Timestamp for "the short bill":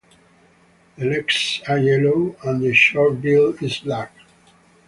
2.63-3.53